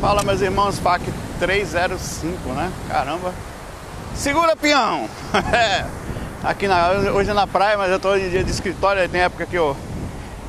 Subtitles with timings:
[0.00, 1.02] Fala meus irmãos, FAC
[1.38, 2.72] 305, né?
[2.88, 3.34] Caramba.
[4.14, 5.06] Segura peão!
[5.52, 5.84] É.
[6.42, 9.44] Aqui na, hoje é na praia, mas eu tô em dia de escritório, tem época
[9.44, 9.76] que eu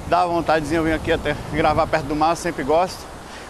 [0.08, 2.98] dá vontadezinha eu vir aqui até gravar perto do mar, sempre gosto.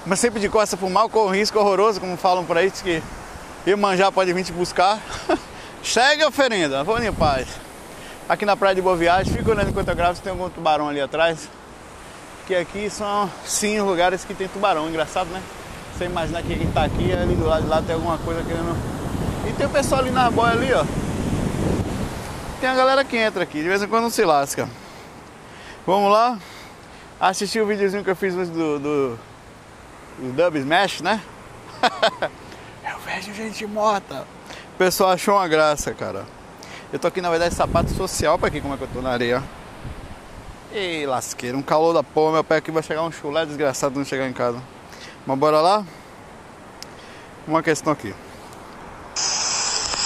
[0.03, 2.81] Mas sempre de costa pro mar, corro um risco horroroso, como falam por aí, diz
[2.81, 4.99] que manjar pode vir te buscar.
[5.83, 7.47] Segue a oferenda, vou em paz.
[8.27, 10.89] Aqui na praia de Boa Viagem, fico olhando enquanto eu gravo se tem algum tubarão
[10.89, 11.47] ali atrás.
[12.47, 15.43] Que aqui são sim lugares que tem tubarão, engraçado né?
[16.01, 18.75] Você imaginar que quem tá aqui, ali do lado de lá tem alguma coisa querendo.
[19.47, 20.83] E tem o pessoal ali na boia ali, ó.
[22.59, 24.67] Tem a galera que entra aqui, de vez em quando não se lasca.
[25.85, 26.39] Vamos lá?
[27.19, 31.21] Assistir o videozinho que eu fiz do, do, do Dub Smash, né?
[32.83, 34.25] eu vejo gente morta.
[34.73, 36.25] O pessoal achou uma graça, cara.
[36.91, 39.11] Eu tô aqui na verdade sapato social pra aqui como é que eu tô na
[39.11, 39.43] areia.
[40.73, 44.03] Ei, lasqueira, um calor da porra, meu pé aqui vai chegar um chulé desgraçado não
[44.03, 44.59] chegar em casa.
[45.25, 45.85] Mas bora lá?
[47.47, 48.13] Uma questão aqui.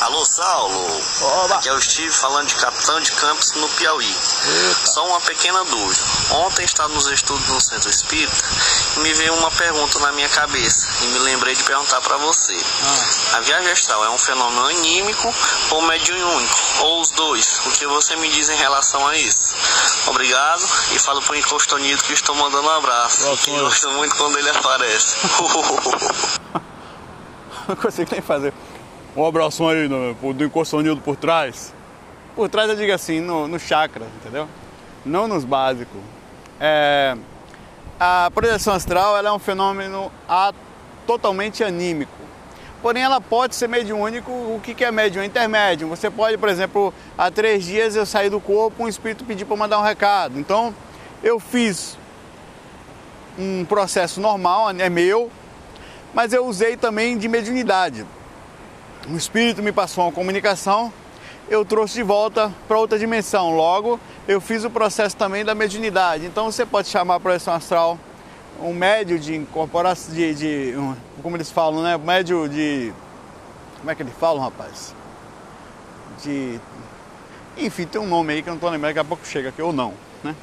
[0.01, 1.01] Alô, Saulo.
[1.43, 1.55] Oba.
[1.55, 4.15] Aqui é o Steve falando de Capitão de Campos no Piauí.
[4.45, 4.87] Eita.
[4.87, 6.01] Só uma pequena dúvida.
[6.31, 8.37] Ontem estava nos estudos no Centro Espírita
[8.97, 12.55] e me veio uma pergunta na minha cabeça e me lembrei de perguntar para você.
[12.55, 13.37] Ah.
[13.37, 15.33] A viagem astral é um fenômeno anímico
[15.71, 16.55] ou mediúnico?
[16.81, 17.61] Ou os dois?
[17.65, 19.55] O que você me diz em relação a isso?
[20.07, 23.37] Obrigado e falo pro Encostonito que estou mandando um abraço.
[23.37, 25.15] Que gosto muito quando ele aparece.
[27.67, 28.53] Não consigo nem fazer.
[29.15, 31.73] Um abração aí no, do Encostonildo por trás.
[32.35, 34.47] Por trás eu digo assim, no, no chakra, entendeu?
[35.05, 36.01] Não nos básicos.
[36.59, 37.15] É,
[37.99, 40.53] a projeção astral é um fenômeno a,
[41.07, 42.11] totalmente anímico.
[42.81, 44.29] Porém, ela pode ser mediúnico.
[44.29, 45.23] O que, que é médium?
[45.23, 45.87] É intermédio.
[45.87, 49.55] Você pode, por exemplo, há três dias eu saí do corpo, um espírito pediu para
[49.55, 50.37] mandar um recado.
[50.37, 50.75] Então,
[51.23, 51.97] eu fiz
[53.39, 55.31] um processo normal, é meu,
[56.13, 58.05] mas eu usei também de mediunidade.
[59.09, 60.91] O espírito me passou uma comunicação,
[61.49, 63.55] eu trouxe de volta para outra dimensão.
[63.55, 66.25] Logo, eu fiz o processo também da mediunidade.
[66.25, 67.99] Então, você pode chamar a projeção astral
[68.59, 71.97] um médio de incorporação, de, de um, como eles falam, né?
[71.97, 72.93] Médio de.
[73.79, 74.93] Como é que eles falam, rapaz?
[76.23, 76.59] De.
[77.57, 79.61] Enfim, tem um nome aí que eu não estou lembrando, daqui a pouco chega aqui,
[79.61, 79.93] ou não,
[80.23, 80.35] né?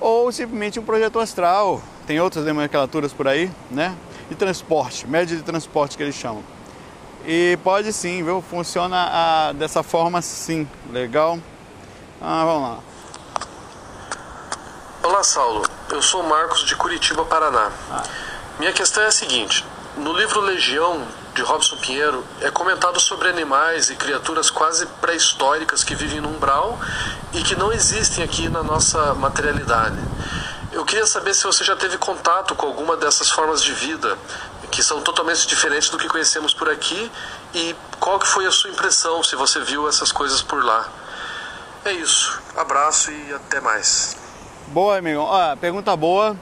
[0.00, 1.82] Ou simplesmente um projeto astral.
[2.06, 3.94] Tem outras nomenclaturas por aí, né?
[4.28, 6.42] De transporte, médio de transporte que eles chamam.
[7.26, 8.42] E pode sim, viu?
[8.42, 10.68] Funciona ah, dessa forma sim.
[10.90, 11.38] Legal?
[12.20, 12.78] Ah, vamos lá.
[15.02, 15.62] Olá, Saulo.
[15.90, 17.70] Eu sou Marcos de Curitiba, Paraná.
[17.90, 18.02] Ah.
[18.58, 19.64] Minha questão é a seguinte:
[19.96, 21.02] no livro Legião
[21.34, 26.78] de Robson Pinheiro é comentado sobre animais e criaturas quase pré-históricas que vivem no umbral
[27.32, 29.98] e que não existem aqui na nossa materialidade.
[30.72, 34.18] Eu queria saber se você já teve contato com alguma dessas formas de vida
[34.74, 37.10] que são totalmente diferentes do que conhecemos por aqui
[37.54, 40.88] e qual que foi a sua impressão se você viu essas coisas por lá.
[41.84, 42.42] É isso.
[42.56, 44.16] Abraço e até mais.
[44.68, 45.22] Boa, amigo.
[45.30, 46.36] Ah, pergunta boa.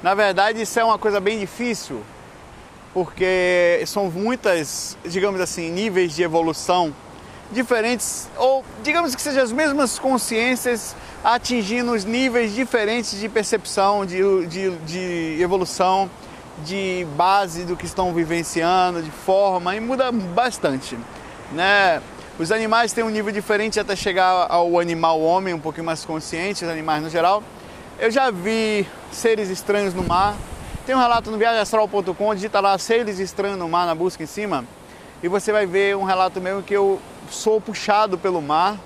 [0.00, 2.04] Na verdade, isso é uma coisa bem difícil,
[2.94, 6.94] porque são muitas, digamos assim, níveis de evolução
[7.50, 10.94] diferentes, ou digamos que sejam as mesmas consciências
[11.24, 16.08] atingindo os níveis diferentes de percepção, de, de, de evolução
[16.64, 20.98] de base do que estão vivenciando, de forma, e muda bastante.
[21.52, 22.00] Né?
[22.38, 26.64] Os animais têm um nível diferente até chegar ao animal homem, um pouquinho mais consciente,
[26.64, 27.42] os animais no geral.
[27.98, 30.34] Eu já vi seres estranhos no mar.
[30.86, 34.64] Tem um relato no viagemastral.com, digita lá seres estranhos no mar na busca em cima,
[35.22, 38.76] e você vai ver um relato meu que eu sou puxado pelo mar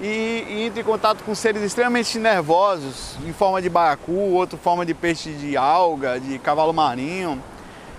[0.00, 4.86] e, e entro em contato com seres extremamente nervosos, em forma de baiacu, outro forma
[4.86, 7.42] de peixe de alga, de cavalo marinho.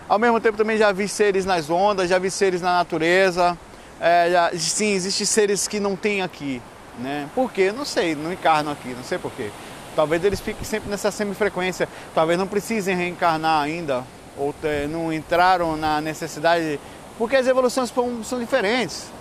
[0.10, 3.58] Ao mesmo tempo também já vi seres nas ondas, já vi seres na natureza.
[4.00, 6.62] É, já, sim, existem seres que não tem aqui.
[6.98, 7.30] Né?
[7.36, 7.72] Por quê?
[7.72, 9.52] Não sei, não encarnam aqui, não sei por quê.
[9.96, 14.04] Talvez eles fiquem sempre nessa semifrequência, talvez não precisem reencarnar ainda,
[14.38, 16.80] ou ter, não entraram na necessidade,
[17.18, 19.12] porque as evoluções são, são diferentes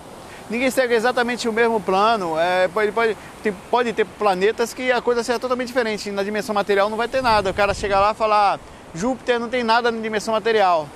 [0.50, 2.38] ninguém segue exatamente o mesmo plano.
[2.38, 6.10] É, pode, pode, tem, pode ter planetas que a coisa seja totalmente diferente.
[6.10, 7.50] Na dimensão material não vai ter nada.
[7.50, 8.58] O cara chega lá e fala, ah,
[8.94, 10.88] Júpiter não tem nada na dimensão material.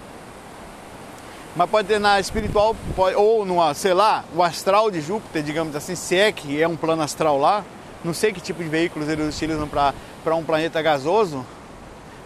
[1.57, 5.77] Mas pode ter na espiritual, pode, ou no, sei lá, o astral de Júpiter, digamos
[5.77, 7.65] assim, se é que é um plano astral lá.
[8.05, 11.47] Não sei que tipo de veículos eles utilizam para um planeta gasoso,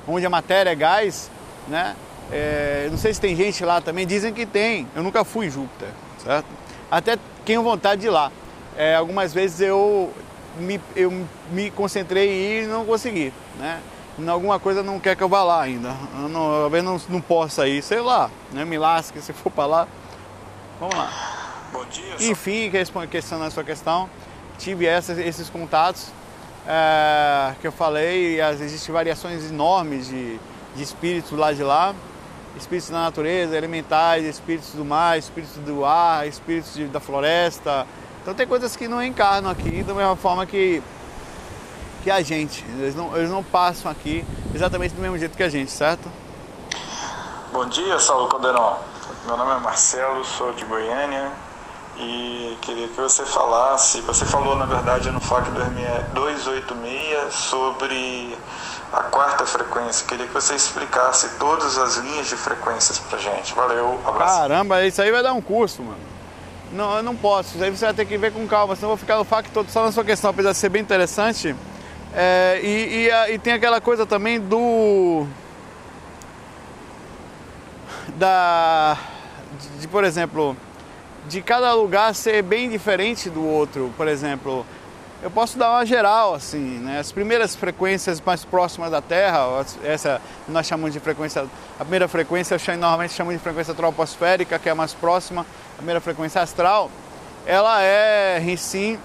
[0.08, 1.30] onde a matéria é gás,
[1.68, 1.94] né?
[2.32, 4.88] É, não sei se tem gente lá também, dizem que tem.
[4.96, 5.88] Eu nunca fui em Júpiter,
[6.24, 6.46] certo?
[6.90, 8.30] Até tenho vontade de ir lá.
[8.76, 10.12] É, algumas vezes eu
[10.58, 13.80] me, eu me concentrei em ir e não consegui, né?
[14.26, 15.94] alguma coisa não quer que eu vá lá ainda.
[16.20, 18.64] Eu não, talvez não, não possa ir, sei lá, né?
[18.64, 19.88] Me lasque se for para lá.
[20.80, 21.12] Vamos lá.
[21.72, 22.16] Bom dia.
[22.18, 22.70] Enfim,
[23.10, 24.08] questionando a sua questão,
[24.58, 26.08] tive essas, esses contatos
[26.66, 30.38] é, que eu falei, existem variações enormes de,
[30.74, 31.94] de espíritos lá de lá,
[32.58, 37.86] espíritos da natureza, elementais, espíritos do mar, espíritos do ar, espíritos de, da floresta.
[38.22, 40.82] Então tem coisas que não encarnam aqui da mesma forma que
[42.02, 42.64] que a gente.
[42.78, 44.24] Eles não, eles não passam aqui
[44.54, 46.10] exatamente do mesmo jeito que a gente, certo?
[47.52, 48.78] Bom dia, Saulo Caldeirão.
[49.26, 51.47] Meu nome é Marcelo, sou de Goiânia
[51.98, 54.00] e queria que você falasse.
[54.02, 55.50] Você falou, na verdade, no FAC
[56.12, 58.36] 286 sobre
[58.92, 60.06] a quarta frequência.
[60.06, 63.52] Queria que você explicasse todas as linhas de frequências pra gente.
[63.54, 64.38] Valeu, abraço.
[64.38, 65.98] Caramba, isso aí vai dar um curso, mano.
[66.72, 67.54] Não, eu não posso.
[67.54, 69.50] Isso aí você vai ter que ver com calma, senão eu vou ficar no FAC
[69.50, 71.56] todo só na sua questão, apesar de ser bem interessante.
[72.14, 75.26] É, e, e, e, tem aquela coisa também do.
[78.16, 78.96] Da.
[79.58, 80.56] De, de, por exemplo,
[81.28, 83.92] de cada lugar ser bem diferente do outro.
[83.96, 84.64] Por exemplo,
[85.22, 86.98] eu posso dar uma geral, assim, né?
[86.98, 91.46] As primeiras frequências mais próximas da Terra, essa nós chamamos de frequência.
[91.78, 95.42] A primeira frequência eu normalmente chamo de frequência troposférica, que é a mais próxima,
[95.74, 96.90] a primeira frequência astral,
[97.46, 98.98] ela é, em si,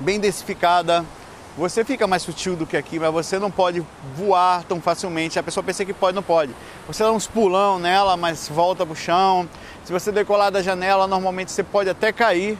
[0.00, 1.04] bem densificada
[1.56, 3.84] você fica mais sutil do que aqui, mas você não pode
[4.14, 5.38] voar tão facilmente.
[5.38, 6.54] A pessoa pensa que pode, não pode.
[6.86, 9.48] Você dá uns pulão nela, mas volta pro chão.
[9.90, 12.56] Se você decolar da janela, normalmente você pode até cair,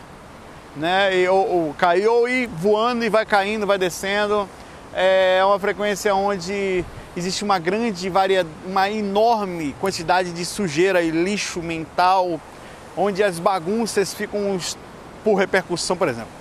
[0.74, 1.16] né?
[1.16, 4.48] E, ou, ou cair ou ir voando e vai caindo, vai descendo.
[4.92, 6.84] É uma frequência onde
[7.16, 12.40] existe uma grande variedade, uma enorme quantidade de sujeira e lixo mental,
[12.96, 14.58] onde as bagunças ficam
[15.22, 16.39] por repercussão, por exemplo.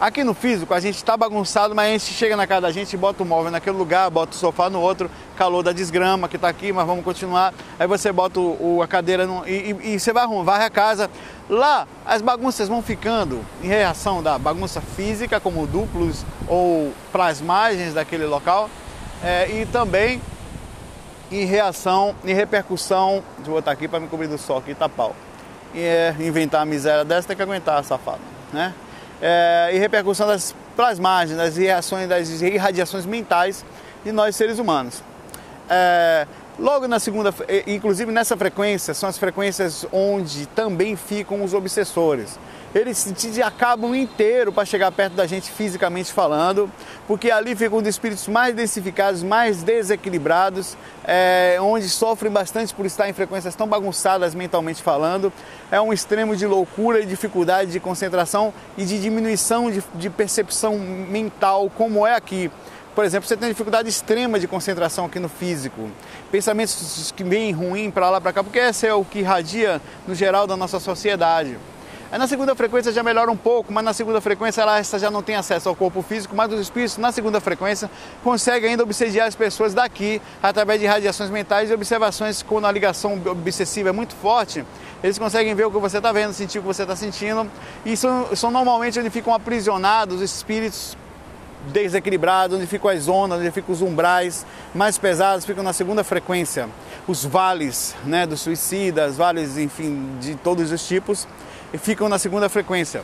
[0.00, 2.96] Aqui no físico a gente está bagunçado, mas a gente chega na casa da gente,
[2.96, 6.48] bota o móvel naquele lugar, bota o sofá no outro, calor da desgrama que está
[6.48, 7.54] aqui, mas vamos continuar.
[7.78, 10.70] Aí você bota o, a cadeira no, e, e, e, você vai arrumar, varre a
[10.70, 11.08] casa.
[11.48, 18.26] Lá as bagunças vão ficando em reação da bagunça física, como duplos ou plasmagens daquele
[18.26, 18.68] local,
[19.22, 20.20] é, e também
[21.30, 23.22] em reação, em repercussão.
[23.36, 25.14] Deixa eu botar aqui para me cobrir do sol aqui, tá pau.
[25.72, 28.20] E, é, inventar a miséria dessa tem que aguentar, safado,
[28.52, 28.74] né?
[29.26, 33.64] É, e repercussão das plasmagens, das reações, das irradiações mentais
[34.04, 35.02] de nós seres humanos.
[35.70, 36.26] É,
[36.58, 37.34] logo na segunda,
[37.66, 42.38] inclusive nessa frequência, são as frequências onde também ficam os obsessores
[42.74, 46.68] eles te acabam inteiro para chegar perto da gente fisicamente falando,
[47.06, 53.08] porque ali ficam os espíritos mais densificados, mais desequilibrados, é, onde sofrem bastante por estar
[53.08, 55.32] em frequências tão bagunçadas mentalmente falando.
[55.70, 60.76] É um extremo de loucura e dificuldade de concentração e de diminuição de, de percepção
[60.76, 62.50] mental, como é aqui.
[62.92, 65.90] Por exemplo, você tem dificuldade extrema de concentração aqui no físico,
[66.30, 70.14] pensamentos que vêm ruim para lá para cá, porque esse é o que irradia no
[70.14, 71.56] geral da nossa sociedade.
[72.12, 75.22] Aí na segunda frequência já melhora um pouco, mas na segunda frequência ela já não
[75.22, 77.90] tem acesso ao corpo físico, mas os espíritos na segunda frequência
[78.22, 83.20] conseguem ainda obsediar as pessoas daqui através de radiações mentais e observações quando a ligação
[83.26, 84.64] obsessiva é muito forte.
[85.02, 87.50] Eles conseguem ver o que você está vendo, sentir o que você está sentindo
[87.84, 90.96] e são, são normalmente onde ficam aprisionados os espíritos
[91.72, 96.68] desequilibrados, onde ficam as zonas, onde ficam os umbrais mais pesados, ficam na segunda frequência.
[97.06, 101.26] Os vales né, dos suicidas, vales, enfim, de todos os tipos
[101.74, 103.02] e ficam na segunda frequência.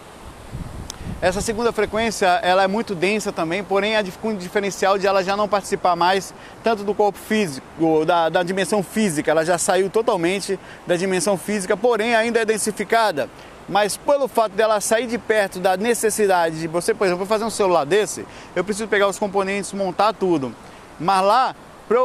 [1.21, 5.37] Essa segunda frequência ela é muito densa também, porém a o diferencial de ela já
[5.37, 10.59] não participar mais tanto do corpo físico, da, da dimensão física, ela já saiu totalmente
[10.87, 13.29] da dimensão física, porém ainda é densificada.
[13.69, 17.51] Mas pelo fato dela sair de perto da necessidade de você, por exemplo, fazer um
[17.51, 18.25] celular desse,
[18.55, 20.55] eu preciso pegar os componentes, montar tudo.
[20.99, 21.57] Mas lá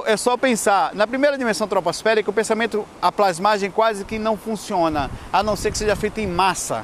[0.06, 5.12] é só pensar, na primeira dimensão troposférica, o pensamento, a plasmagem quase que não funciona,
[5.32, 6.84] a não ser que seja feito em massa,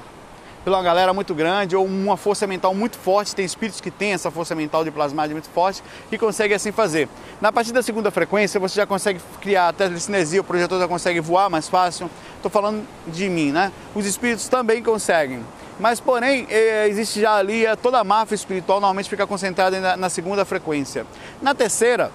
[0.64, 3.36] pela uma galera muito grande ou uma força mental muito forte.
[3.36, 5.82] Tem espíritos que têm essa força mental de plasmagem muito forte
[6.12, 7.10] e conseguem assim fazer.
[7.42, 11.50] Na partir da segunda frequência, você já consegue criar telecinesia, o projetor já consegue voar
[11.50, 12.08] mais fácil.
[12.36, 13.72] Estou falando de mim, né?
[13.96, 15.44] Os espíritos também conseguem.
[15.80, 20.46] Mas, porém, é, existe já ali toda a máfia espiritual, normalmente fica concentrada na segunda
[20.46, 21.08] frequência.
[21.42, 22.12] Na terceira,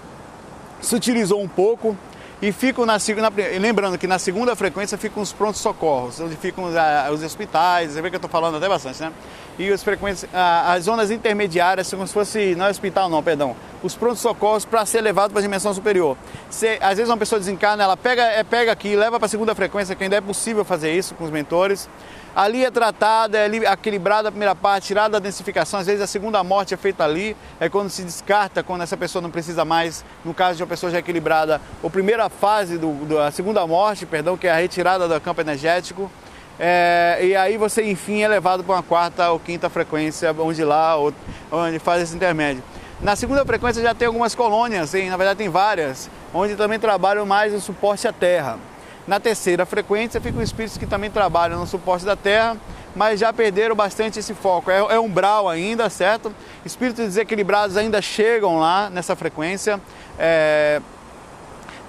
[0.81, 1.97] se utilizou um pouco
[2.41, 3.31] e ficam na, segunda.
[3.59, 8.01] lembrando que na segunda frequência ficam os prontos socorros, onde ficam ah, os hospitais, você
[8.01, 9.11] vê que eu estou falando até bastante, né?
[9.59, 13.95] E as frequências, as zonas intermediárias, como se fosse, não é hospital não, perdão, os
[13.95, 16.15] prontos socorros para ser levado para a dimensão superior.
[16.47, 19.55] Se, às vezes uma pessoa desencarna, ela pega, é, pega aqui, leva para a segunda
[19.55, 21.89] frequência, que ainda é possível fazer isso com os mentores.
[22.35, 25.79] Ali é tratada, é equilibrada a primeira parte, tirada a densificação.
[25.79, 29.23] Às vezes a segunda morte é feita ali, é quando se descarta, quando essa pessoa
[29.23, 33.17] não precisa mais, no caso de uma pessoa já equilibrada, a primeira fase, do, do,
[33.17, 36.11] a segunda morte, perdão, que é a retirada do campo energético.
[36.59, 40.97] É, e aí você, enfim, é levado para uma quarta ou quinta frequência, onde lá,
[41.51, 42.63] onde faz esse intermédio.
[42.99, 45.09] Na segunda frequência já tem algumas colônias, hein?
[45.09, 48.57] na verdade tem várias, onde também trabalham mais o suporte à Terra.
[49.07, 52.57] Na terceira frequência ficam espíritos que também trabalham no suporte da Terra,
[52.95, 54.71] mas já perderam bastante esse foco.
[54.71, 56.33] É, é umbral ainda, certo?
[56.65, 59.79] Espíritos desequilibrados ainda chegam lá nessa frequência,
[60.17, 60.81] é,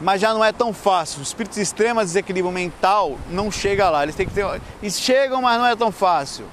[0.01, 1.23] mas já não é tão fácil.
[1.23, 4.03] Espíritos de extremo desequilíbrio mental não chega lá.
[4.03, 4.45] Eles têm que ter,
[4.83, 6.47] eles chegam, mas não é tão fácil.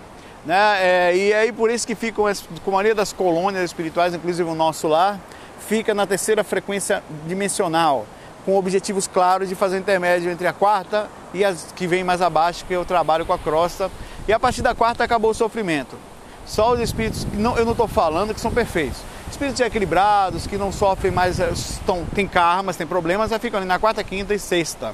[0.45, 0.55] Né?
[0.79, 2.25] É, e aí por isso que ficam,
[2.63, 5.19] com a maioria das colônias espirituais, inclusive o nosso lá,
[5.67, 8.05] fica na terceira frequência dimensional
[8.45, 12.21] com objetivos claros de fazer o intermédio entre a quarta e as que vem mais
[12.21, 13.89] abaixo, que eu trabalho com a crosta.
[14.27, 15.97] E a partir da quarta acabou o sofrimento.
[16.45, 19.01] Só os espíritos, não, eu não estou falando que são perfeitos.
[19.29, 23.67] Espíritos equilibrados, que não sofrem mais, eh, estão, tem karmas, tem problemas, já ficam ali
[23.67, 24.93] na quarta, quinta e sexta.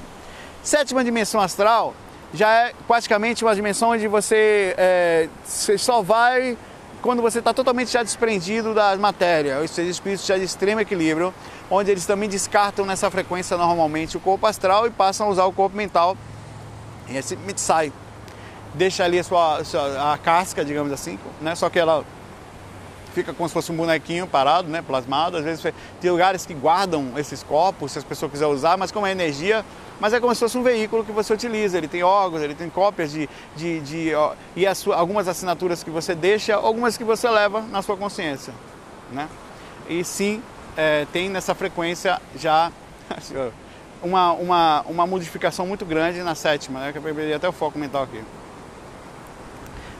[0.63, 1.93] Sétima dimensão astral
[2.33, 6.57] já é praticamente uma dimensão onde você, é, você só vai
[7.01, 11.33] quando você está totalmente já desprendido da matéria, ou seja, espíritos já de extremo equilíbrio,
[11.69, 15.51] onde eles também descartam nessa frequência normalmente o corpo astral e passam a usar o
[15.51, 16.15] corpo mental.
[17.09, 17.91] E esse sai.
[18.73, 21.55] Deixa ali a sua, a casca, digamos assim, né?
[21.55, 22.05] Só que ela
[23.13, 25.37] fica como se fosse um bonequinho parado, né, plasmado.
[25.37, 29.05] Às vezes tem lugares que guardam esses corpos, se as pessoas quiserem usar, mas como
[29.05, 29.63] é energia,
[29.99, 31.77] mas é como se fosse um veículo que você utiliza.
[31.77, 35.89] Ele tem órgãos, ele tem cópias de, de, de ó, e sua, algumas assinaturas que
[35.89, 38.53] você deixa, algumas que você leva na sua consciência,
[39.11, 39.29] né?
[39.87, 40.41] E sim,
[40.75, 42.71] é, tem nessa frequência já
[44.01, 46.91] uma, uma, uma modificação muito grande na sétima, né?
[46.91, 48.21] Que eu perdi até o foco mental aqui.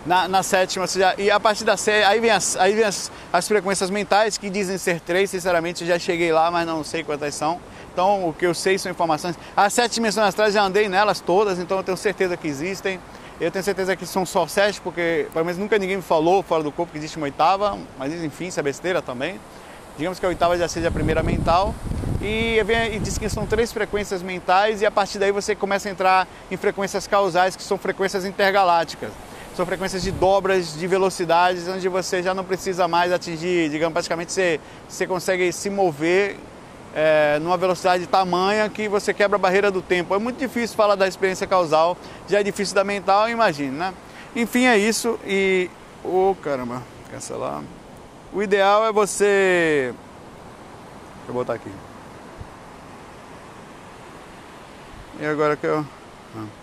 [0.04, 3.48] Na, na sétima, e a partir da sétima, aí vem, as, aí vem as, as
[3.48, 7.60] frequências mentais que dizem ser três, sinceramente já cheguei lá, mas não sei quantas são.
[7.94, 9.38] Então o que eu sei são informações.
[9.56, 13.00] As sete dimensões astrais já andei nelas todas, então eu tenho certeza que existem.
[13.40, 16.64] Eu tenho certeza que são só sete, porque pelo menos nunca ninguém me falou fora
[16.64, 19.40] do corpo que existe uma oitava, mas enfim, isso é besteira também.
[19.98, 21.76] Digamos que a oitava já seja a primeira mental.
[22.22, 25.92] E, e diz que são três frequências mentais, e a partir daí você começa a
[25.92, 29.12] entrar em frequências causais, que são frequências intergalácticas.
[29.62, 34.32] São frequências de dobras de velocidades, onde você já não precisa mais atingir, digamos, praticamente
[34.32, 36.40] você, você consegue se mover
[36.96, 40.16] é, numa velocidade tamanha que você quebra a barreira do tempo.
[40.16, 41.96] É muito difícil falar da experiência causal,
[42.28, 43.94] já é difícil da mental, imagine, né?
[44.36, 45.70] Enfim, é isso e.
[46.04, 47.62] Ô oh, caramba, cancelar.
[48.34, 49.94] O ideal é você.
[51.18, 51.70] Deixa eu botar aqui.
[55.20, 55.86] E agora que eu.
[56.36, 56.61] Ah.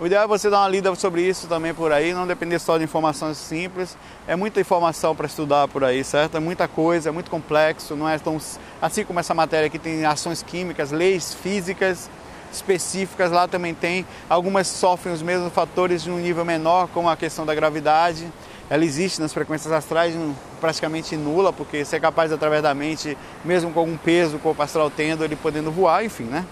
[0.00, 2.76] O ideal é você dar uma lida sobre isso também por aí, não depender só
[2.76, 3.96] de informações simples.
[4.26, 6.36] É muita informação para estudar por aí, certo?
[6.36, 8.38] É muita coisa, é muito complexo, não é tão.
[8.80, 12.10] Assim como essa matéria aqui tem ações químicas, leis físicas
[12.52, 14.04] específicas, lá também tem.
[14.28, 18.26] Algumas sofrem os mesmos fatores de um nível menor, como a questão da gravidade
[18.70, 20.14] ela existe nas frequências astrais
[20.58, 24.62] praticamente nula, porque você é capaz através da mente, mesmo com algum peso, o corpo
[24.62, 26.46] astral tendo, ele podendo voar, enfim, né?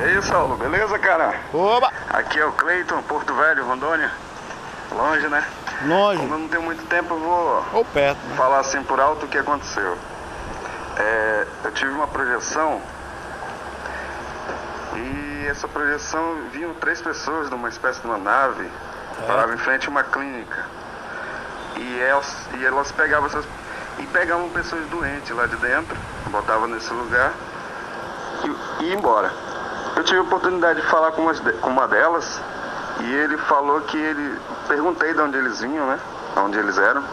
[0.00, 1.34] E aí, Saulo, beleza, cara?
[1.52, 1.92] Oba!
[2.08, 4.10] Aqui é o Cleiton, Porto Velho, Rondônia.
[4.92, 5.44] Longe, né?
[5.84, 6.20] Longe.
[6.20, 8.34] Como eu não tenho muito tempo, eu vou Ou perto, né?
[8.34, 9.98] falar assim por alto o que aconteceu.
[10.96, 12.80] É, eu tive uma projeção
[14.96, 18.66] e essa projeção vinham três pessoas numa espécie de uma nave
[19.22, 19.26] é.
[19.26, 20.64] Parava em frente a uma clínica.
[21.76, 23.44] E elas, e elas pegavam essas.
[23.98, 25.94] E pegavam pessoas doentes lá de dentro,
[26.28, 27.34] botavam nesse lugar
[28.44, 29.30] e, e ia embora.
[30.00, 32.40] Eu tive a oportunidade de falar com, umas, com uma delas
[33.00, 34.40] e ele falou que ele.
[34.66, 36.00] Perguntei de onde eles vinham, né?
[36.38, 37.04] Onde eles eram.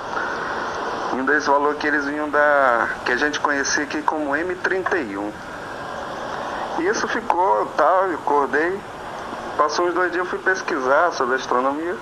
[1.11, 2.87] E um deles falou que eles vinham da.
[3.03, 5.33] que a gente conhecia aqui como M31.
[6.79, 8.79] E isso ficou tal, eu acordei,
[9.57, 11.97] Passou uns dois dias eu fui pesquisar sobre astronomia,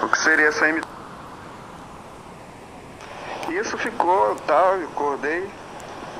[0.00, 0.80] o que seria essa M.
[3.48, 5.50] E isso ficou tal, eu acordei.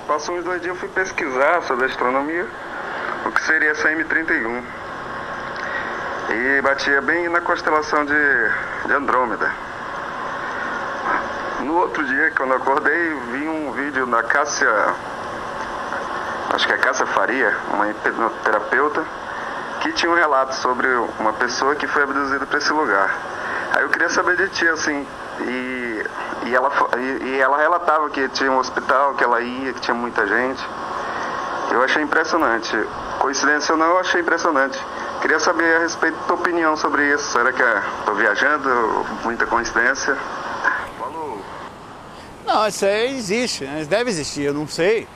[0.08, 2.48] Passou uns dois dias eu fui pesquisar sobre astronomia,
[3.24, 4.62] o que seria essa M31.
[6.30, 8.50] E batia bem na constelação de,
[8.86, 9.50] de Andrômeda.
[11.60, 14.68] No outro dia, quando eu acordei, vi um vídeo da Cássia,
[16.52, 19.04] acho que é Cássia Faria, uma hipnoterapeuta,
[19.80, 20.88] que tinha um relato sobre
[21.18, 23.14] uma pessoa que foi abduzida para esse lugar.
[23.72, 25.06] Aí eu queria saber de ti, assim,
[25.40, 26.06] E,
[26.44, 29.94] e, ela, e, e ela relatava que tinha um hospital, que ela ia, que tinha
[29.94, 30.64] muita gente.
[31.70, 32.76] Eu achei impressionante.
[33.24, 34.78] Coincidência ou não, eu achei impressionante.
[35.22, 37.32] Queria saber a respeito da tua opinião sobre isso.
[37.32, 37.62] Será que
[38.00, 38.68] estou viajando?
[39.24, 40.14] Muita coincidência?
[40.98, 41.40] Falou.
[42.44, 43.82] Não, isso aí existe, né?
[43.88, 45.08] deve existir, eu não sei.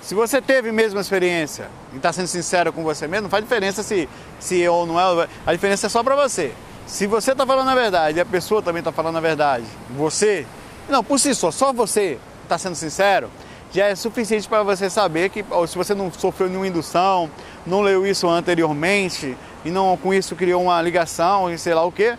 [0.00, 3.44] Se você teve mesmo a experiência e está sendo sincero com você mesmo, não faz
[3.44, 4.08] diferença se,
[4.40, 5.28] se ou não é.
[5.46, 6.54] A diferença é só para você.
[6.86, 10.46] Se você está falando a verdade e a pessoa também está falando a verdade, você,
[10.88, 13.30] não, por si só, só você está sendo sincero,
[13.72, 17.30] já é suficiente para você saber que se você não sofreu nenhuma indução,
[17.66, 21.92] não leu isso anteriormente e não com isso criou uma ligação e sei lá o
[21.92, 22.16] que,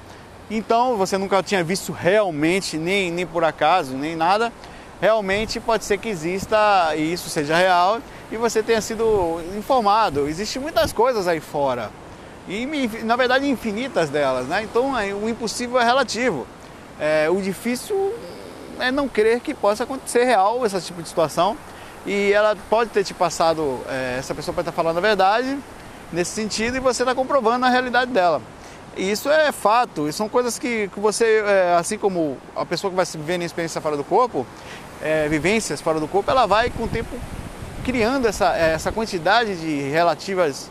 [0.49, 4.51] então você nunca tinha visto realmente, nem, nem por acaso, nem nada,
[5.01, 7.99] realmente pode ser que exista e isso seja real
[8.31, 10.27] e você tenha sido informado.
[10.27, 11.91] Existem muitas coisas aí fora
[12.47, 12.65] e
[13.03, 14.63] na verdade infinitas delas, né?
[14.63, 16.47] Então o impossível é relativo.
[16.99, 18.13] É, o difícil
[18.79, 21.57] é não crer que possa acontecer real esse tipo de situação
[22.05, 25.57] e ela pode ter te passado, é, essa pessoa pode estar falando a verdade
[26.11, 28.41] nesse sentido e você está comprovando a realidade dela.
[28.97, 32.89] E isso é fato, e são coisas que, que você, é, assim como a pessoa
[32.89, 34.45] que vai se viver em experiência fora do corpo,
[35.01, 37.15] é, vivências fora do corpo, ela vai com o tempo
[37.83, 40.69] criando essa, é, essa quantidade de relativas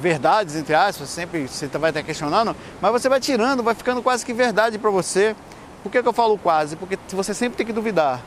[0.00, 4.24] verdades, entre aspas, sempre você vai estar questionando, mas você vai tirando, vai ficando quase
[4.24, 5.34] que verdade para você.
[5.82, 6.76] Por que, que eu falo quase?
[6.76, 8.20] Porque você sempre tem que duvidar.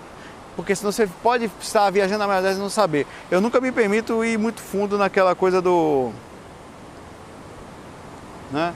[0.56, 3.08] Porque senão você pode estar viajando na maionese e não saber.
[3.30, 6.12] Eu nunca me permito ir muito fundo naquela coisa do.
[8.52, 8.74] Né?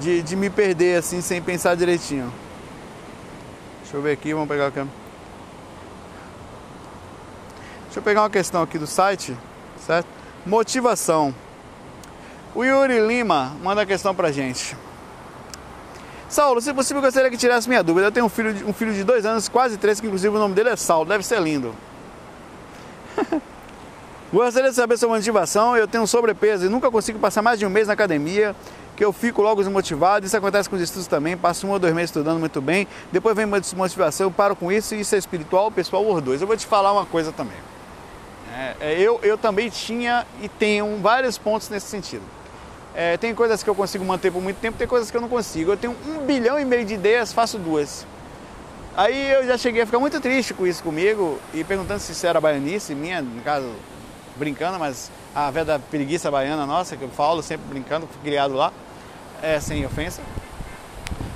[0.00, 2.32] De, de me perder assim sem pensar direitinho.
[3.82, 4.96] Deixa eu ver aqui, vamos pegar a câmera.
[7.84, 9.36] Deixa eu pegar uma questão aqui do site,
[9.86, 10.06] certo?
[10.46, 11.34] Motivação.
[12.54, 14.76] O Yuri Lima manda a questão pra gente.
[16.32, 18.06] Saulo, se possível, gostaria que tirasse minha dúvida.
[18.06, 20.38] Eu tenho um filho, de, um filho de dois anos, quase três, que inclusive o
[20.38, 21.74] nome dele é Saulo, deve ser lindo.
[24.32, 25.76] gostaria de saber sua motivação.
[25.76, 28.56] Eu tenho sobrepeso e nunca consigo passar mais de um mês na academia,
[28.96, 30.24] que eu fico logo desmotivado.
[30.24, 31.36] Isso acontece com os estudos também.
[31.36, 34.72] Passo um ou dois meses estudando muito bem, depois vem uma desmotivação, eu paro com
[34.72, 34.94] isso.
[34.94, 36.40] Isso é espiritual, pessoal, ou dois.
[36.40, 37.58] Eu vou te falar uma coisa também.
[38.56, 42.24] É, é, eu, eu também tinha e tenho vários pontos nesse sentido.
[42.94, 45.28] É, tem coisas que eu consigo manter por muito tempo, tem coisas que eu não
[45.28, 45.72] consigo.
[45.72, 48.06] Eu tenho um bilhão e meio de ideias, faço duas.
[48.94, 52.26] Aí eu já cheguei a ficar muito triste com isso comigo e perguntando se isso
[52.26, 53.72] era baianice minha, no caso,
[54.36, 58.70] brincando, mas a da preguiça baiana nossa, que eu falo sempre brincando, criado lá,
[59.42, 60.20] é, sem ofensa.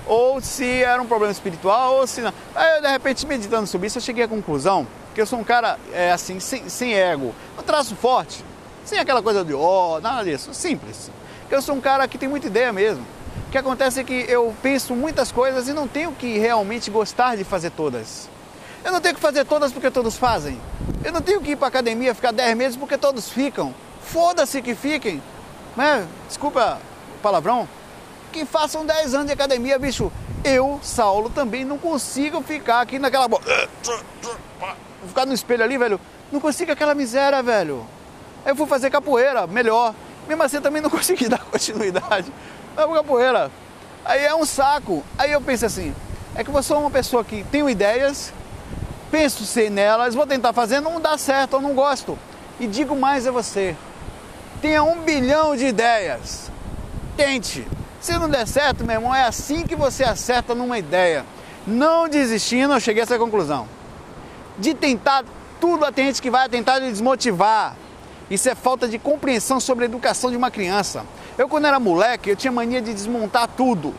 [0.04, 2.32] Ou se era um problema espiritual, ou se não.
[2.54, 5.44] Aí eu, de repente, meditando sobre isso, eu cheguei à conclusão que eu sou um
[5.44, 8.44] cara, é, assim, sem, sem ego, um traço forte,
[8.84, 11.10] sem aquela coisa de ó, oh, nada disso, simples.
[11.48, 13.04] Eu sou um cara que tem muita ideia mesmo.
[13.46, 17.36] O que acontece é que eu penso muitas coisas e não tenho que realmente gostar
[17.36, 18.28] de fazer todas.
[18.84, 20.60] Eu não tenho que fazer todas porque todos fazem.
[21.04, 23.72] Eu não tenho que ir para academia ficar 10 meses porque todos ficam.
[24.02, 25.22] Foda-se que fiquem.
[25.76, 26.06] Né?
[26.26, 26.80] Desculpa
[27.16, 27.68] o palavrão.
[28.32, 30.12] Que façam 10 anos de academia, bicho.
[30.44, 33.28] Eu, Saulo, também não consigo ficar aqui naquela.
[35.06, 36.00] Ficar no espelho ali, velho.
[36.32, 37.86] Não consigo aquela miséria, velho.
[38.44, 39.94] Aí eu fui fazer capoeira, melhor.
[40.26, 42.32] Mesmo assim, também não consegui dar continuidade
[42.76, 43.50] na capoeira.
[44.04, 45.04] Aí é um saco.
[45.18, 45.94] Aí eu penso assim:
[46.34, 48.32] é que eu sou uma pessoa que tenho ideias,
[49.10, 52.18] penso ser nelas, vou tentar fazer, não dá certo, eu não gosto.
[52.60, 53.76] E digo mais a você:
[54.60, 56.50] tenha um bilhão de ideias.
[57.16, 57.66] Tente.
[58.00, 61.24] Se não der certo, meu irmão, é assim que você acerta numa ideia.
[61.66, 63.66] Não desistindo, eu cheguei a essa conclusão.
[64.58, 65.24] De tentar
[65.60, 67.74] tudo, gente que vai tentar desmotivar
[68.30, 71.04] isso é falta de compreensão sobre a educação de uma criança.
[71.38, 73.94] Eu, quando era moleque, eu tinha mania de desmontar tudo.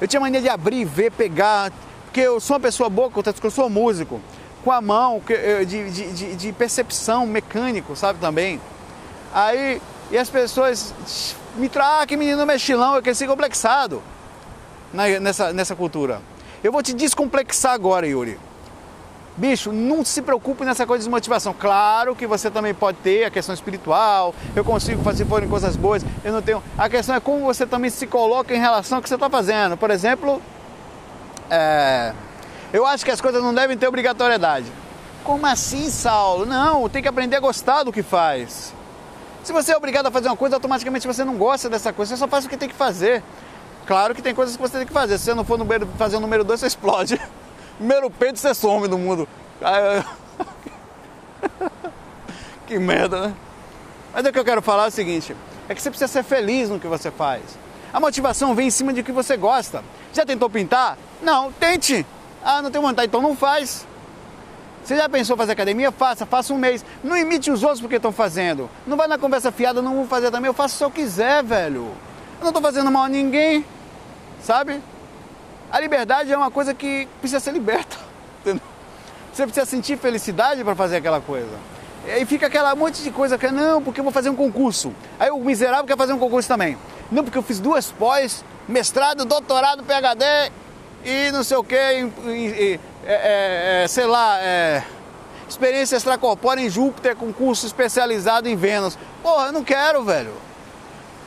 [0.00, 1.70] Eu tinha mania de abrir, ver, pegar.
[2.04, 3.10] Porque eu sou uma pessoa boa,
[3.42, 4.20] eu sou músico.
[4.64, 5.20] Com a mão,
[5.66, 8.60] de, de, de, de percepção, mecânico, sabe também.
[9.34, 10.94] Aí, e as pessoas
[11.56, 14.02] me ah, que menino mexilão, eu cresci complexado
[14.92, 16.22] nessa, nessa cultura.
[16.62, 18.38] Eu vou te descomplexar agora, Yuri.
[19.36, 21.54] Bicho, não se preocupe nessa coisa de desmotivação.
[21.58, 26.04] Claro que você também pode ter a questão espiritual, eu consigo fazer forem coisas boas,
[26.22, 26.62] eu não tenho.
[26.76, 29.76] A questão é como você também se coloca em relação ao que você está fazendo.
[29.76, 30.40] Por exemplo,
[31.48, 32.12] é...
[32.72, 34.66] eu acho que as coisas não devem ter obrigatoriedade.
[35.24, 36.44] Como assim, Saulo?
[36.44, 38.74] Não, tem que aprender a gostar do que faz.
[39.42, 42.18] Se você é obrigado a fazer uma coisa, automaticamente você não gosta dessa coisa, você
[42.18, 43.22] só faz o que tem que fazer.
[43.86, 45.16] Claro que tem coisas que você tem que fazer.
[45.16, 45.58] Se você não for
[45.96, 47.20] fazer o número 2, você explode.
[47.82, 49.28] Primeiro peito você some do mundo.
[52.64, 53.34] que merda, né?
[54.14, 55.34] Mas o que eu quero falar é o seguinte:
[55.68, 57.42] é que você precisa ser feliz no que você faz.
[57.92, 59.82] A motivação vem em cima de que você gosta.
[60.12, 60.96] Já tentou pintar?
[61.20, 62.06] Não, tente!
[62.44, 63.84] Ah, não tenho vontade, então não faz.
[64.84, 65.90] Você já pensou fazer academia?
[65.90, 66.84] Faça, faça um mês.
[67.02, 68.70] Não imite os outros porque estão fazendo.
[68.86, 70.46] Não vai na conversa fiada, não vou fazer também.
[70.46, 71.90] Eu faço se eu quiser, velho.
[72.38, 73.66] Eu não estou fazendo mal a ninguém,
[74.40, 74.80] sabe?
[75.72, 77.96] A liberdade é uma coisa que precisa ser liberta.
[78.42, 78.62] Entendeu?
[79.32, 81.48] Você precisa sentir felicidade para fazer aquela coisa.
[82.06, 84.92] E aí fica aquela monte de coisa que não, porque eu vou fazer um concurso.
[85.18, 86.76] Aí o miserável quer fazer um concurso também.
[87.10, 90.52] Não, porque eu fiz duas pós, mestrado, doutorado, PhD
[91.04, 92.00] e não sei o que, é,
[93.06, 94.84] é, é, sei lá, é,
[95.48, 98.98] experiência extracorpórea em Júpiter com curso especializado em Vênus.
[99.22, 100.32] Porra, eu não quero, velho.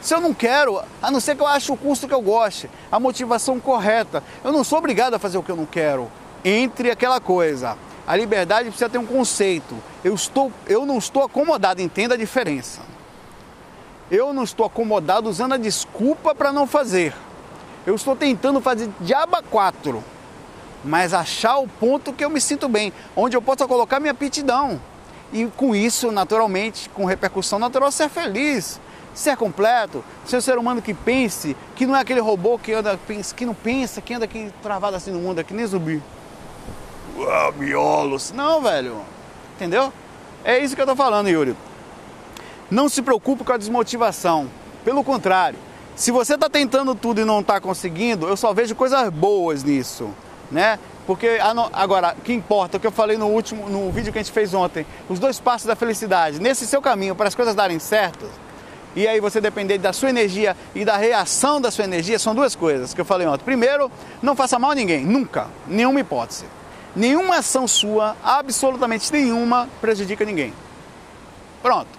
[0.05, 2.69] Se eu não quero, a não ser que eu ache o curso que eu goste,
[2.91, 6.11] a motivação correta, eu não sou obrigado a fazer o que eu não quero.
[6.43, 9.75] Entre aquela coisa, a liberdade precisa ter um conceito.
[10.03, 12.81] Eu, estou, eu não estou acomodado, entenda a diferença.
[14.11, 17.11] Eu não estou acomodado usando a desculpa para não fazer.
[17.83, 20.03] Eu estou tentando fazer diaba 4,
[20.83, 24.79] mas achar o ponto que eu me sinto bem, onde eu possa colocar minha aptidão.
[25.33, 28.79] E com isso, naturalmente, com repercussão natural, ser feliz,
[29.15, 32.99] ser completo, ser um ser humano que pense, que não é aquele robô que anda,
[33.35, 36.03] que não pensa, que anda aqui travado assim no mundo, é que nem zumbi.
[37.17, 38.31] Uau, miolos.
[38.31, 39.01] Não, velho.
[39.55, 39.91] Entendeu?
[40.43, 41.55] É isso que eu tô falando, Yuri.
[42.69, 44.49] Não se preocupe com a desmotivação.
[44.83, 45.57] Pelo contrário,
[45.95, 50.09] se você está tentando tudo e não está conseguindo, eu só vejo coisas boas nisso,
[50.51, 50.77] né?
[51.07, 51.39] Porque
[51.71, 54.33] agora, o que importa, o que eu falei no último, no vídeo que a gente
[54.33, 58.25] fez ontem, os dois passos da felicidade, nesse seu caminho, para as coisas darem certo,
[58.95, 62.55] e aí você depender da sua energia e da reação da sua energia, são duas
[62.55, 63.43] coisas que eu falei ontem.
[63.43, 66.45] Primeiro, não faça mal a ninguém, nunca, nenhuma hipótese.
[66.95, 70.53] Nenhuma ação sua, absolutamente nenhuma, prejudica ninguém.
[71.61, 71.89] Pronto.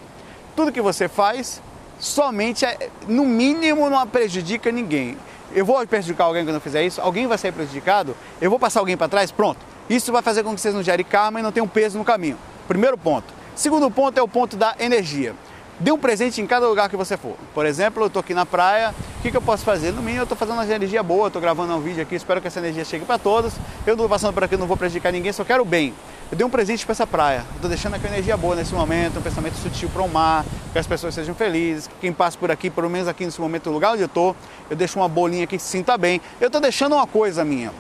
[0.55, 1.61] Tudo que você faz,
[2.01, 5.19] somente, é, no mínimo, não prejudica ninguém.
[5.53, 7.01] Eu vou prejudicar alguém quando eu fizer isso?
[7.01, 8.17] Alguém vai ser prejudicado?
[8.41, 9.31] Eu vou passar alguém para trás?
[9.31, 9.59] Pronto.
[9.89, 12.39] Isso vai fazer com que vocês não gerem karma e não tenham peso no caminho.
[12.67, 13.33] Primeiro ponto.
[13.55, 15.35] Segundo ponto é o ponto da energia.
[15.79, 17.37] Dê um presente em cada lugar que você for.
[17.53, 19.93] Por exemplo, eu estou aqui na praia, o que, que, eu posso fazer?
[19.93, 22.49] No mínimo, eu estou fazendo uma energia boa, estou gravando um vídeo aqui, espero que
[22.49, 23.53] essa energia chegue para todos.
[23.87, 25.93] Eu não estou passando por aqui, não vou prejudicar ninguém, só quero bem.
[26.33, 29.19] Eu dei um presente para essa praia, estou deixando aqui uma energia boa nesse momento,
[29.19, 32.51] um pensamento sutil para o mar, que as pessoas sejam felizes, que quem passa por
[32.51, 34.35] aqui, pelo menos aqui nesse momento, no lugar onde eu estou,
[34.71, 36.23] eu deixo uma bolinha que se sinta bem.
[36.41, 37.71] Eu estou deixando uma coisa minha.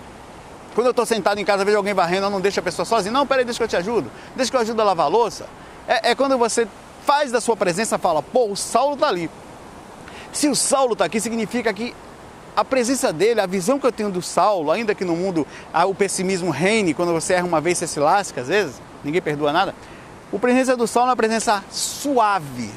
[0.75, 3.11] Quando eu estou sentado em casa, vejo alguém varrendo, eu não deixo a pessoa sozinha.
[3.11, 4.13] Não, peraí, deixa que eu te ajudo.
[4.37, 5.47] Deixa que eu ajudo a lavar a louça.
[5.89, 6.69] É, é quando você
[7.07, 9.31] faz da sua presença fala, pô, o Saulo está ali.
[10.33, 11.95] Se o Saulo está aqui, significa que
[12.57, 15.95] a presença dele, a visão que eu tenho do Saulo, ainda que no mundo o
[15.95, 19.75] pessimismo reine, quando você erra uma vez você se lasca, às vezes, ninguém perdoa nada.
[20.33, 22.71] A presença do Saulo é uma presença suave.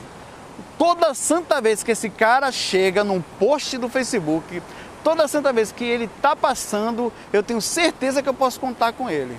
[0.78, 4.62] Toda santa vez que esse cara chega num post do Facebook,
[5.04, 9.10] toda santa vez que ele está passando, eu tenho certeza que eu posso contar com
[9.10, 9.38] ele.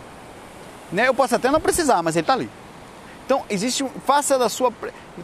[0.91, 1.07] Né?
[1.07, 2.51] Eu posso até não precisar, mas ele está ali.
[3.31, 4.73] Então, existe, faça da sua,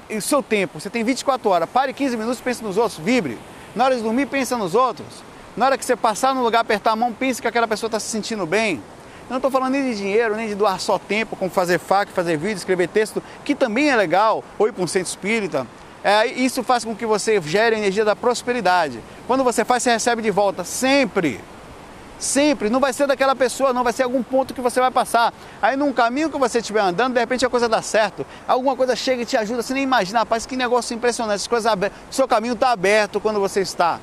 [0.09, 0.79] o seu tempo.
[0.79, 3.37] Você tem 24 horas, pare 15 minutos, pense nos outros, vibre.
[3.75, 5.09] Na hora de dormir, pensa nos outros.
[5.57, 7.99] Na hora que você passar no lugar, apertar a mão, pense que aquela pessoa está
[7.99, 8.77] se sentindo bem.
[8.77, 12.09] Eu não estou falando nem de dinheiro, nem de doar só tempo, como fazer fac,
[12.13, 15.67] fazer vídeo, escrever texto, que também é legal, ou ir para um centro espírita.
[16.05, 19.01] É, isso faz com que você gere a energia da prosperidade.
[19.27, 21.41] Quando você faz, você recebe de volta, sempre.
[22.19, 25.35] Sempre, não vai ser daquela pessoa, não vai ser algum ponto que você vai passar.
[25.61, 28.27] Aí num caminho que você estiver andando, de repente a coisa dá certo.
[28.49, 31.49] Alguma coisa chega e te ajuda, você nem imagina, rapaz, que negócio impressionante.
[31.49, 31.99] Coisas abertas.
[32.11, 34.01] Seu caminho está aberto quando você está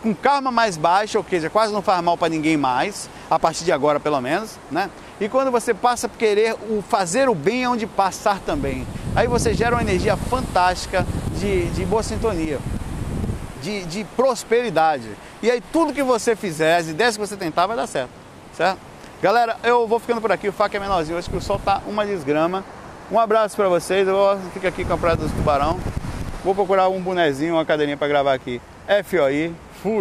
[0.00, 3.64] com karma mais baixo, ou seja, quase não faz mal para ninguém mais, a partir
[3.64, 4.88] de agora pelo menos, né?
[5.20, 8.86] E quando você passa a querer o fazer o bem é onde passar também.
[9.14, 11.06] Aí você gera uma energia fantástica
[11.38, 12.60] de, de boa sintonia
[13.62, 15.08] de, de prosperidade.
[15.42, 18.10] E aí tudo que você fizer, as ideias que você tentar, vai dar certo.
[18.56, 18.78] Certo?
[19.20, 21.82] Galera, eu vou ficando por aqui, o faca é menorzinho, hoje que o sol tá
[21.86, 22.64] uma desgrama.
[23.10, 25.78] Um abraço para vocês, eu ficar aqui com a Praia dos Tubarão.
[26.44, 28.60] Vou procurar um bonezinho, uma cadeirinha para gravar aqui.
[29.04, 29.52] FOI,
[29.82, 30.00] fui!